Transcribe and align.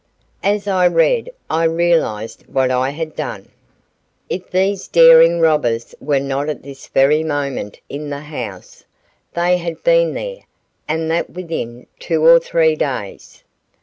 As 0.41 0.67
I 0.67 0.87
read 0.87 1.29
I 1.47 1.63
realized 1.65 2.45
what 2.47 2.71
I 2.71 2.89
had 2.89 3.15
done. 3.15 3.49
If 4.29 4.49
these 4.49 4.87
daring 4.87 5.39
robbers 5.39 5.93
were 6.01 6.19
not 6.19 6.49
at 6.49 6.63
this 6.63 6.87
very 6.87 7.23
moment 7.23 7.79
in 7.87 8.09
the 8.09 8.21
house, 8.21 8.83
they 9.35 9.57
had 9.57 9.83
been 9.83 10.13
there, 10.15 10.39
and 10.87 11.11
that 11.11 11.29
within 11.29 11.85
two 11.99 12.25
or 12.25 12.39
three 12.39 12.75
days. 12.75 13.43